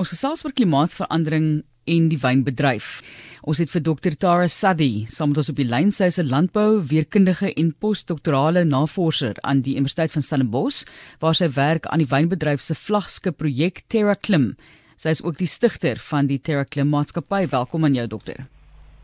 [0.00, 1.48] ons gesels oor klimaatsverandering
[1.90, 3.00] en die wynbedryf.
[3.48, 6.28] Ons het vir Dr Tara Sadie, saam met ons op die lyn, sy is 'n
[6.28, 10.84] landbou weerkundige en postdoktorale navorser aan die Universiteit van Stellenbosch,
[11.20, 14.56] waar sy werk aan die wynbedryf se vlaggenskap projek Terra Klim.
[14.96, 17.48] Sy is ook die stigter van die Terra Klim maatskappy.
[17.48, 18.46] Welkom aan jou dokter.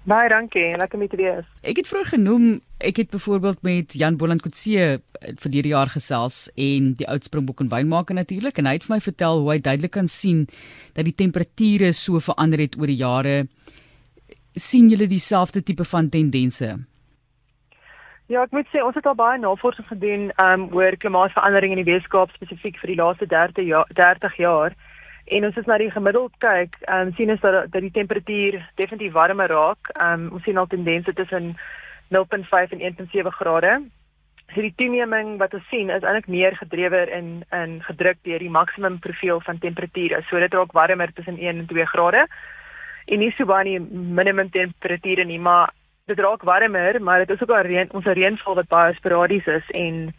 [0.07, 1.45] Baie dankie, lekker met julle.
[1.63, 5.01] Ek het vroeër genoem, ek het byvoorbeeld met Jan Boland Kotse
[5.43, 9.01] verlede jaar gesels en die oud Springbok en wynmaker natuurlik en hy het vir my
[9.03, 10.45] vertel hoe hy duidelik kan sien
[10.95, 13.37] dat die temperature so verander het oor die jare
[14.55, 16.77] sien julle dieselfde tipe van tendense?
[18.27, 21.91] Ja, ek moet sê ons het al baie navorsing gedoen um oor klimaatsverandering in die
[21.93, 24.75] Weskaap spesifiek vir die laaste 30 jaar 30 jaar.
[25.27, 29.15] En ons is na die gemiddeld kyk, um sien ons dat dat die temperatuur definitief
[29.15, 29.91] warmer raak.
[29.99, 31.55] Um ons sien al tendense tussen
[32.15, 33.73] 0.5 en 1.7 grade.
[34.55, 38.51] So die toenaming wat ons sien is eintlik meer gedrewe in in gedruk deur die
[38.51, 40.23] maksimum profiel van temperature.
[40.29, 42.27] So dit raak warmer tussen 1 en 2 grade
[43.07, 45.73] en nie so baie minimum temperature nie, maar
[46.07, 49.71] dit raak warmer, maar dit is ook al reën, ons reënval wat baie sporadies is
[49.75, 50.15] en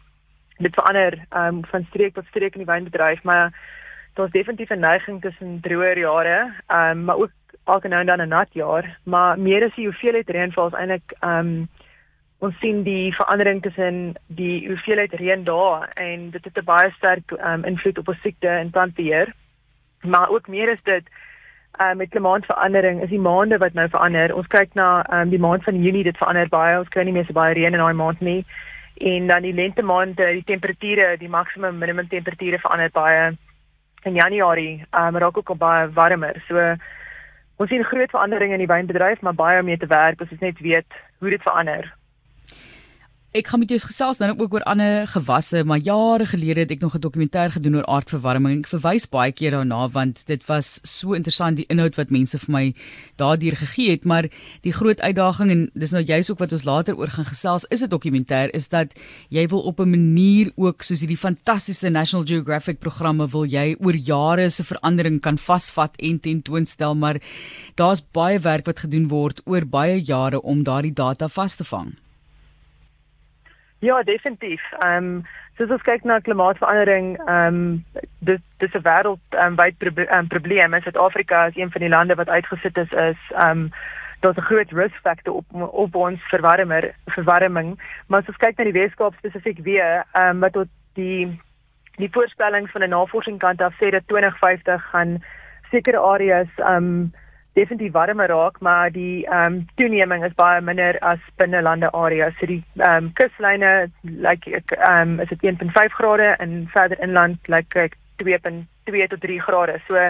[0.58, 3.52] dit verander um, van streek tot streek in die wynbedryf, maar
[4.16, 7.32] daar's definitief 'n neiging tussen droër jare, um, maar ook
[7.68, 11.14] elke nou en dan 'n nat jaar, maar meer as die hoeveelheid reënval is eintlik
[11.22, 11.70] um
[12.40, 17.32] ons sien die verandering tussen die hoeveelheid reën daar en dit het 'n baie sterk
[17.32, 19.34] um, invloed op ons siekte en plantbeheer.
[20.02, 21.04] Maar ook meer is dit
[21.82, 24.36] uh, met klimaatsverandering is die maande wat nou verander.
[24.36, 26.78] Ons kyk na um, die maand van Junie, dit verander baie.
[26.80, 28.46] Ons kry nie meer so baie reën in daai maand nie.
[28.98, 33.38] En dan die lente maande, die temperature, die maksimum minimum temperature verander baie.
[34.04, 36.44] In Januarie, um, raak ook baie warmer.
[36.48, 36.76] So
[37.58, 40.22] ons sien groot veranderinge in die wynbedryf, maar baie om mee te werk.
[40.22, 41.90] Ons net weet hoe dit verander.
[43.36, 46.80] Ek gaan met jou gesels dan ook oor ander gewasse, maar jare gelede het ek
[46.80, 48.60] nog 'n dokumentêr gedoen oor aardverwarming.
[48.60, 52.52] Ek verwys baie keer daarna want dit was so interessant die inhoud wat mense vir
[52.52, 52.74] my
[53.18, 54.30] daardeur gegee het, maar
[54.62, 57.84] die groot uitdaging en dis nou juist ook wat ons later oor gaan gesels, is
[57.84, 58.94] 'n dokumentêr is dat
[59.30, 63.96] jy wil op 'n manier ook soos hierdie fantastiese National Geographic programme wil jy oor
[63.96, 67.20] jare se verandering kan vasvat en tentoonstel, maar
[67.76, 72.07] daar's baie werk wat gedoen word oor baie jare om daardie data vas te vang.
[73.80, 74.62] Ja, definitief.
[74.80, 75.26] Ehm um,
[75.58, 77.86] soos ons kyk na klimaatsverandering, ehm um,
[78.20, 80.82] dit dis 'n wêreld ehm um, wyd pro um, probleem.
[80.82, 83.72] Suid-Afrika is een van die lande wat uitgesit is is ehm um,
[84.20, 87.80] daar's 'n groot risk factor op op ons verwarmer verwarming.
[88.08, 91.42] Maar as ons kyk na die Weskaap spesifiek weer, ehm um, wat tot die
[91.98, 95.24] die voorspellings van 'n navorsingskant af sê dat 2050 gaan
[95.72, 97.14] sekere areas ehm um,
[97.58, 102.34] definitief warmer raak, maar die ehm um, toeneming is baie minder as binnelande areas.
[102.40, 107.02] So die ehm um, kuslyne lyk like, ehm um, is dit 1.5 grade en verder
[107.08, 109.80] inland lyk like, ek 2.2 tot 3 grade.
[109.88, 110.10] So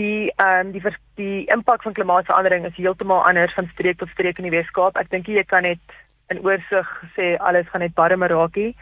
[0.00, 4.38] die ehm um, die die impak van klimaatsverandering is heeltemal anders van streek tot streek
[4.38, 4.96] in die Weskaap.
[4.96, 5.98] Ek dink jy kan net
[6.30, 8.74] in oorsig sê alles gaan net warmer raak hier.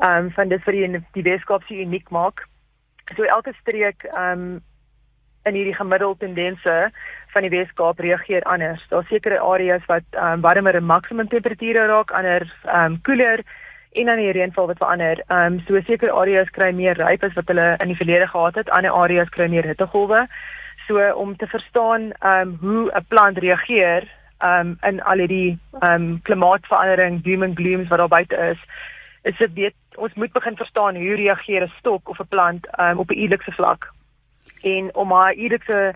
[0.00, 2.46] Ehm um, van dit vir die, die Weskaap se uniek maak.
[3.16, 4.60] So elke streek ehm um,
[5.44, 6.90] in hierdie gemiddelde tendense
[7.32, 8.82] van die Weskaap reageer anders.
[8.88, 13.44] Daar's sekere areas wat um, warmer en maksimum temperature raak, ander um koeler
[13.92, 15.22] en dan die reënval wat verander.
[15.30, 18.70] Um so sekere areas kry meer ryp as wat hulle in die verlede gehad het,
[18.76, 20.26] ander areas kry meer hittegolwe.
[20.86, 24.08] So om te verstaan um hoe 'n plant reageer
[24.42, 28.58] um in al hierdie um klimaatsverandering, doom and glooms wat daar buite is,
[29.22, 32.98] is dit weet ons moet begin verstaan hoe reageer 'n stok of 'n plant um
[32.98, 33.90] op 'n eerlikse vlak
[34.62, 35.94] en om haar uriese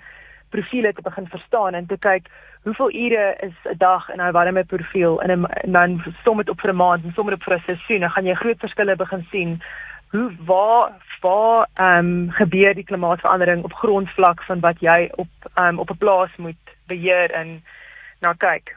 [0.49, 2.29] profile te begin verstaan en te kyk
[2.65, 6.61] hoeveel ure is 'n dag in haar warme profiel en, en dan som dit op
[6.61, 8.01] vir 'n maand en som dit op vir 'n seisoen.
[8.01, 9.63] Dan gaan jy groot verskille begin sien.
[10.11, 15.67] Hoe waar waar ehm um, gebeur die klimaatsverandering op grondvlak van wat jy op ehm
[15.67, 17.63] um, op 'n plaas moet beheer en
[18.21, 18.77] na kyk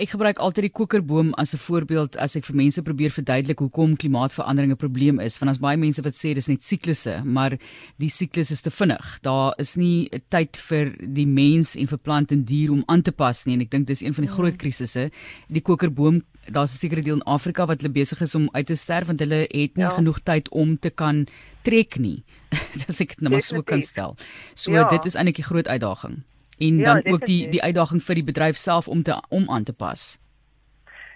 [0.00, 3.96] Ek gebruik altyd die kokerboom as 'n voorbeeld as ek vir mense probeer verduidelik hoekom
[3.96, 5.38] klimaatsverandering 'n probleem is.
[5.38, 7.58] Want as baie mense wat sê dis net siklusse, maar
[7.98, 9.18] die siklus is te vinnig.
[9.20, 13.12] Daar is nie tyd vir die mens en vir plant en dier om aan te
[13.12, 15.10] pas nie en ek dink dis een van die groot krisisse.
[15.50, 18.74] Die kokerboom Daar's 'n sekere deel in Afrika wat hulle besig is om uit te
[18.74, 19.90] sterf want hulle het nie ja.
[19.90, 21.26] genoeg tyd om te kan
[21.62, 22.24] trek nie.
[22.86, 24.16] Dis ek net nou maar so kan stel.
[24.54, 24.88] So ja.
[24.88, 26.24] dit is eintlik 'n groot uitdaging
[26.60, 29.64] en ja, dan ook die die uitdaging vir die bedryf self om te om aan
[29.64, 30.18] te pas.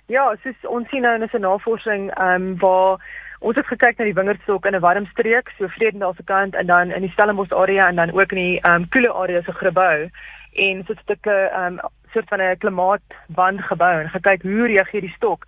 [0.07, 3.01] Ja, soos ons sien nou in 'n navorsing ehm um, waar
[3.41, 6.67] ons het gekyk na die wingerdstok in 'n warm streek, so Vredendal se kant en
[6.67, 9.53] dan in die Stellenbosch area en dan ook in die ehm um, koele area se
[9.53, 10.11] gebou
[10.53, 11.81] en so 'n stukke ehm um,
[12.13, 15.45] soort van 'n klimaatband gebou en gekyk hoe reageer die stok.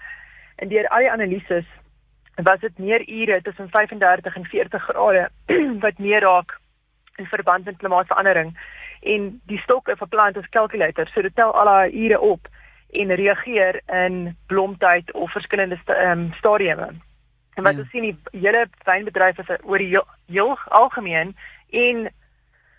[0.56, 1.66] En deur al die analises
[2.34, 5.28] was dit meer ure tussen 35 en 40 grade
[5.84, 6.58] wat meer raak
[7.16, 8.58] in verband met klimaatsverandering
[9.14, 12.48] en die stok of 'n plant is calculator so dit tel al daai ure op
[12.90, 16.98] en reageer in blomtyd of verskillende st um, stadiums.
[17.54, 17.78] En wat ja.
[17.78, 21.36] ons sien die hele wynbedryf is oor die heel, heel algemeen
[21.70, 22.08] en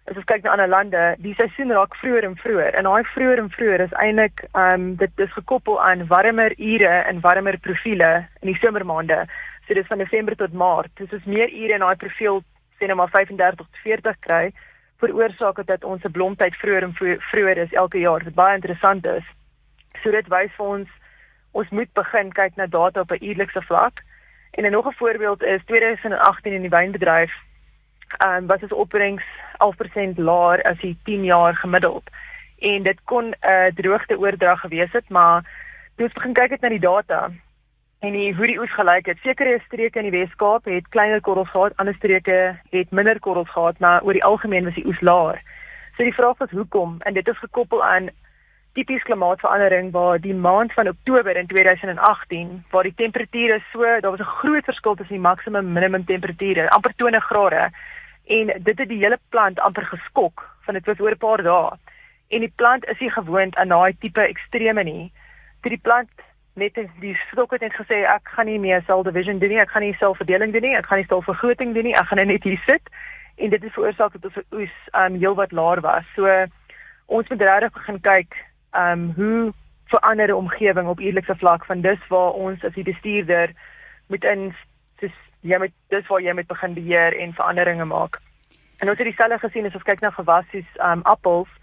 [0.07, 2.75] as ons kyk na ander lande, die seisoen raak vroeër en vroeër.
[2.79, 6.93] En daai vroeër en vroeër is eintlik ehm um, dit is gekoppel aan warmer ure
[7.09, 9.25] en warmer profile in die somermaande.
[9.67, 10.93] So dis van Desember tot Maart.
[10.95, 12.43] Dis is meer ure in daai profiel
[12.77, 14.43] sien nou maar 35 tot 40 kry
[14.97, 16.93] veroorsaak dat ons se blomtyd vroeër en
[17.31, 18.23] vroeër is elke jaar.
[18.23, 19.25] Wat baie interessant is.
[20.03, 20.89] So dit wys vir ons
[21.51, 24.03] ons moet begin kyk na data op 'n uurlikse vlak.
[24.51, 27.33] En 'n nog 'n voorbeeld is 2018 in die wynbedryf
[28.17, 29.23] ehm um, was ons opbrengs
[29.57, 32.09] 11% laer as die 10 jaar gemiddeld.
[32.59, 35.41] En dit kon 'n uh, droogte oordrag gewees het, maar
[35.95, 37.31] toe ons begin kyk het na die data
[37.99, 39.17] en die hoe die oes gelyk het.
[39.23, 43.79] Sekere streke in die Wes-Kaap het kleiner korrels gehad, ander streke het minder korrels gehad,
[43.79, 45.41] maar oor die algemeen was die oes laer.
[45.97, 46.97] So die vraag was hoekom?
[46.99, 48.09] En dit is gekoppel aan
[48.77, 54.19] tipies klimaatsverandering waar die maand van Oktober in 2018 waar die temperature so, daar was
[54.19, 57.71] 'n groot verskil tussen die maksimum en minimum temperature, amper 20 grade
[58.27, 61.77] en dit het die hele plant amper geskok van dit was oor 'n paar dae
[62.27, 65.11] en die plant is nie gewoond aan daai tipe extreme nie
[65.61, 66.09] toe die plant
[66.57, 69.61] net die stok het net gesê ek gaan nie meer cell division doen nie.
[69.61, 70.75] Ek gaan nie selfverdeling doen nie.
[70.77, 71.95] Ek gaan nie stofvergroting doen nie.
[71.95, 72.89] Ek gaan net hier sit.
[73.37, 76.07] En dit het veroorsaak dat ons oes um heelwat laer was.
[76.15, 76.25] So
[77.05, 78.39] ons moet regtig begin kyk
[78.73, 79.53] um hoe
[79.93, 83.53] verander die omgewing op eerlikse vlak van dis waar ons as die bestuurder
[84.11, 84.49] moet in
[84.99, 85.13] dis
[85.45, 88.17] jy moet dis waar jy moet begin beheer en veranderinge maak.
[88.81, 91.53] En ons het dieselfde gesien as ons kyk na gewasse um appels.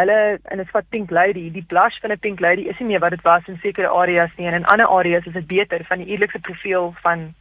[0.00, 3.00] Hulle en dit vat pink lady, die blush van 'n pink lady is nie meer
[3.00, 5.98] wat dit was in sekere areas nie en in ander areas is dit beter van
[5.98, 7.34] die eerlikse profiel van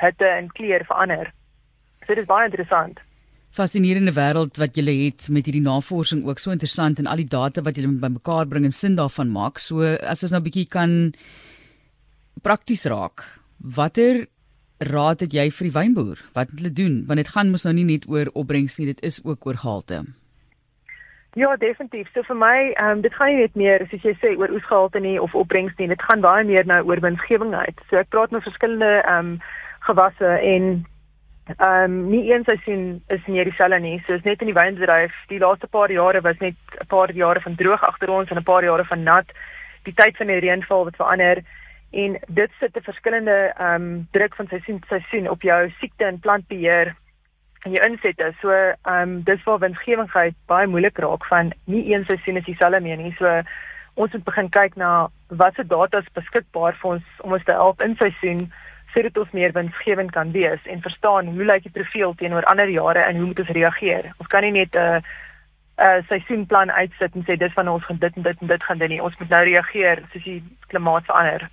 [0.00, 1.32] hitte en kleur verander.
[2.00, 3.00] So dit is baie interessant.
[3.52, 7.62] Fascinerende wêreld wat jy het met hierdie navorsing ook so interessant en al die data
[7.62, 9.58] wat jy bymekaar bring en sin daarvan maak.
[9.58, 11.14] So as ons nou 'n bietjie kan
[12.42, 13.22] prakties raak.
[13.58, 14.26] Watter
[14.80, 16.18] raad het jy vir die wynboer?
[16.34, 17.04] Wat moet hulle doen?
[17.06, 20.04] Want dit gaan mos nou nie net oor opbrengs nie, dit is ook oor gehalte.
[21.34, 22.08] Ja, definitief.
[22.12, 25.00] So vir my, ehm um, dit gaan nie net meer soos jy sê oor oesgehalte
[25.00, 25.88] nie of opbrengs nie.
[25.88, 27.78] Dit gaan baie meer nou oor winsgewendheid.
[27.88, 29.38] So ek praat met verskillende ehm um,
[29.86, 30.66] gewasse en
[31.54, 34.02] ehm um, nie een seisoen is meer dieselfde nie.
[34.06, 37.40] So is net in die wynbedryf, die laaste paar jare was net 'n paar jare
[37.40, 39.32] van droog agter ons en 'n paar jare van nat.
[39.88, 41.42] Die tyd van die reënval wat verander
[41.92, 46.20] en dit sit 'n verskillende ehm um, druk van seisoen seisoen op jou siekte en
[46.20, 46.94] plantbeheer
[47.62, 48.32] en jou insette.
[48.40, 52.80] So ehm um, dis waar winsgewendheid baie moeilik raak van nie een seisoen is dieselfde
[52.80, 53.14] meer nie.
[53.18, 53.42] So
[53.94, 57.82] ons moet begin kyk na watse data is beskikbaar vir ons om ons te help
[57.82, 58.46] in seisoen
[58.92, 63.04] sodat ons meer winsgewend kan wees en verstaan hoe lyk die profiel teenoor ander jare
[63.08, 64.10] en hoe moet ons reageer.
[64.18, 65.00] Ons kan nie net 'n uh,
[65.78, 68.62] 'n uh, seisoenplan uitsit en sê dis van ons gaan dit en dit en dit
[68.62, 69.02] gaan doen nie.
[69.02, 71.48] Ons moet nou reageer soos die klimaat verander.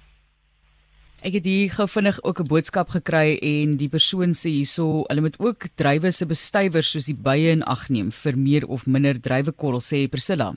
[1.20, 5.22] Ek het hier gou vinnig ook 'n boodskap gekry en die persoon sê hierso, hulle
[5.22, 9.20] moet ook drywe se bestuivers soos die bye in ag neem vir meer of minder
[9.20, 10.54] drywekorrel sê Priscilla.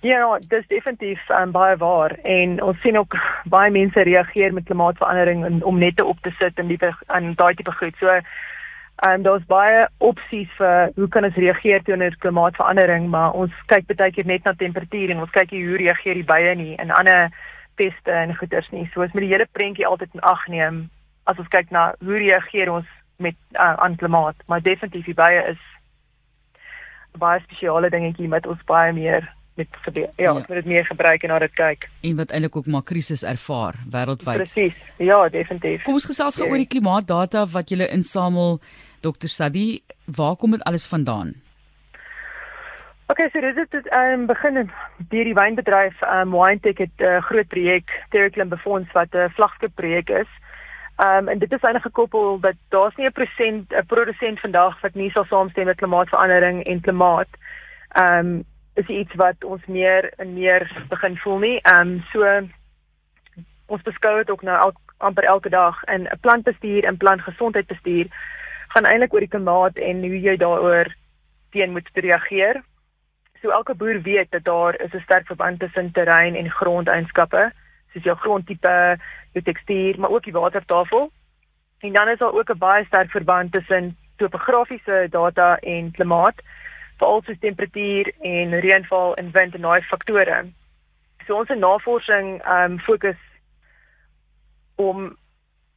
[0.00, 3.16] Ja, dis definitief um, baie waar en ons sien ook
[3.56, 7.54] baie mense reageer met klimaatsverandering en om nette op te sit en die aan daai
[7.54, 7.96] tipe goed.
[7.98, 8.22] So en
[9.14, 14.12] um, daar's baie opsies vir hoe kan ons reageer teenoor klimaatsverandering, maar ons kyk baie
[14.12, 17.32] keer net na temperatuur en ons kyk hoe reageer die bye nie en ander
[17.80, 18.86] peste en goeters nie.
[18.92, 20.86] So as met die hele prentjie altyd in ag neem
[21.30, 22.88] as ons kyk na hoe reageer ons
[23.20, 25.60] met uh, aan klimaat, maar definitief die baie is
[27.20, 29.26] baie spesiale dingetjie met ons baie meer
[29.58, 29.68] met.
[29.92, 30.32] Ja, ja.
[30.32, 31.88] met dit meer gebruik en na dit kyk.
[32.06, 34.40] En wat eintlik ook maar krisis ervaar wêreldwyd.
[34.40, 34.76] Presies.
[34.96, 35.82] Ja, definitief.
[35.82, 38.60] Kom ons gesels gou oor die klimaatdata wat jy insamel.
[39.00, 39.28] Dr.
[39.32, 41.34] Sadi, waar kom dit alles vandaan?
[43.10, 44.70] Okay, so dit ehm um, begin
[45.10, 49.16] deur die wynbedryf ehm um, Winetech het 'n uh, groot projek Terraclim befonds wat 'n
[49.16, 50.30] uh, vlagskip projek is.
[50.96, 54.80] Ehm um, en dit is eintlik gekoppel dat daar's nie 'n prosent 'n produsent vandag
[54.80, 57.28] wat nie sal saamstem met klimaatsverandering en klimaat.
[57.88, 61.60] Ehm um, is iets wat ons meer en meer begin voel nie.
[61.62, 62.48] Ehm um, so
[63.66, 68.06] ons beskou dit ook nou el, amper elke dag in 'n plantbestuur en plantgesondheidbestuur
[68.68, 70.94] gaan eintlik oor die klimaat en hoe jy daaroor
[71.50, 72.62] teen moet reageer.
[73.42, 77.52] So elke boer weet dat daar is 'n sterk verband tussen terrein en grondeienskappe,
[77.92, 78.98] soos jou grondtipe,
[79.32, 81.12] jou tekstuur, maar ook die watertafel.
[81.78, 86.42] En dan is daar ook 'n baie sterk verband tussen topografiese data en klimaat,
[86.96, 90.44] veral soos temperatuur en reënval en wind en daai faktore.
[91.26, 93.20] So ons navorsing ehm um, fokus
[94.76, 95.16] om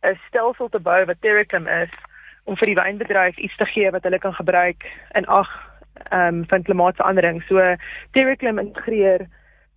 [0.02, 1.90] 'n stelsel te bou wat Terracum is
[2.44, 5.50] om vir die wynbedryf iets te gee wat hulle kan gebruik in ag
[6.10, 7.44] ehm um, van klimaatsverandering.
[7.48, 7.64] So
[8.12, 9.28] Terraclim integreer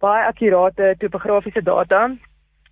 [0.01, 2.11] baie akkurate topografiese data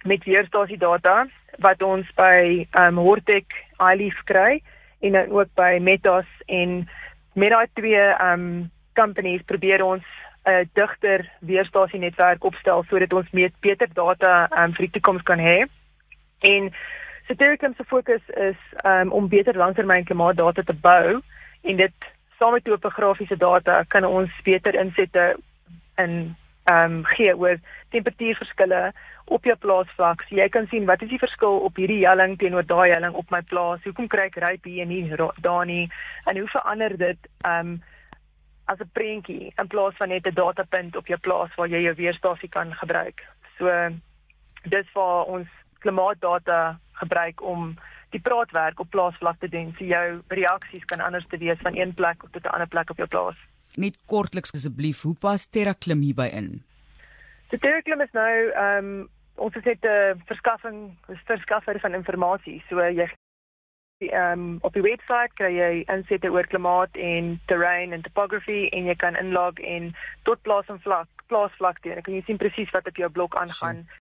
[0.04, 1.26] met weerstasie data
[1.58, 3.46] wat ons by ehm um, Hortec
[3.78, 4.62] iLeaf kry
[5.00, 6.88] en dan ook by Metas en
[7.34, 10.04] met daai twee ehm um, companies probeer ons
[10.44, 14.90] 'n uh, digter weerstasie netwerk opstel sodat ons meer beter data ehm um, vir die
[14.90, 15.64] toekoms kan hê.
[16.40, 16.72] En
[17.26, 21.20] Satiricum se fokus is um, om beter langtermyn klimaatdata te bou
[21.62, 21.94] en dit
[22.44, 25.36] saam met topografiese data kan ons beter insette
[25.96, 27.58] in ehm um, gee oor
[27.92, 28.92] temperatuurverskille
[29.24, 30.22] op jou plaasvlak.
[30.28, 33.30] So jy kan sien wat is die verskil op hierdie helling teenoor daai helling op
[33.30, 33.82] my plaas?
[33.84, 35.90] Hoekom kry ek ryp hier en nie daar nie?
[36.24, 37.82] En hoe verander dit ehm um,
[38.64, 41.94] as 'n prentjie in plaas van net 'n datapunt op jou plaas waar jy jou
[41.94, 43.24] weerstasie kan gebruik.
[43.58, 43.68] So
[44.64, 45.48] dis waar ons
[45.78, 47.76] klimaatdata gebruik om
[48.14, 49.72] die praatwerk op plaasvlak te doen.
[49.78, 53.02] So jou reaksies kan anders te wees van een plek tot 'n ander plek op
[53.02, 53.38] jou plaas.
[53.76, 56.62] Net kortliks asseblief, hoe pas TerraKlim hierby in?
[57.50, 62.62] So TerraKlim is nou ehm um, ons het 'n verskaffing, 'n verskaffer van inligting.
[62.68, 63.08] So jy
[63.98, 68.84] ehm um, op die webwerf kry jy insette oor klimaat en terrein en topography en
[68.84, 71.98] jy kan inlog en tot plaas en vlak, plaasvlak doen.
[71.98, 73.86] Ek kan jy sien presies wat op jou blok aangaan.